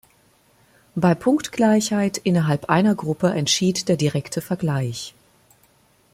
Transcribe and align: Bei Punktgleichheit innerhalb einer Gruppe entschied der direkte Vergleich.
Bei 0.95 1.13
Punktgleichheit 1.13 2.17
innerhalb 2.17 2.69
einer 2.71 2.95
Gruppe 2.95 3.35
entschied 3.35 3.87
der 3.87 3.97
direkte 3.97 4.41
Vergleich. 4.41 5.13